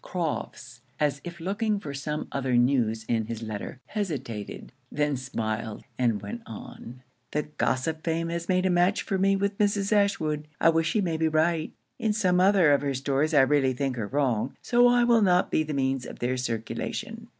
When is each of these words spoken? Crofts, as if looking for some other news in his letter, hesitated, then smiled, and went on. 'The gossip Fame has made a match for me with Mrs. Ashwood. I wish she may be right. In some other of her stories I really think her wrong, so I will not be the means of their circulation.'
Crofts, 0.03 0.81
as 0.99 1.21
if 1.23 1.39
looking 1.39 1.79
for 1.79 1.93
some 1.93 2.27
other 2.31 2.55
news 2.57 3.03
in 3.07 3.25
his 3.27 3.43
letter, 3.43 3.79
hesitated, 3.85 4.71
then 4.91 5.15
smiled, 5.15 5.83
and 5.99 6.23
went 6.23 6.41
on. 6.47 7.03
'The 7.29 7.43
gossip 7.59 8.03
Fame 8.03 8.29
has 8.29 8.49
made 8.49 8.65
a 8.65 8.71
match 8.71 9.03
for 9.03 9.19
me 9.19 9.35
with 9.35 9.59
Mrs. 9.59 9.91
Ashwood. 9.93 10.47
I 10.59 10.69
wish 10.69 10.87
she 10.89 11.01
may 11.01 11.17
be 11.17 11.27
right. 11.27 11.71
In 11.99 12.13
some 12.13 12.39
other 12.39 12.71
of 12.71 12.81
her 12.81 12.95
stories 12.95 13.35
I 13.35 13.41
really 13.41 13.73
think 13.73 13.95
her 13.95 14.07
wrong, 14.07 14.55
so 14.63 14.87
I 14.87 15.03
will 15.03 15.21
not 15.21 15.51
be 15.51 15.61
the 15.61 15.71
means 15.75 16.07
of 16.07 16.17
their 16.17 16.35
circulation.' 16.35 17.29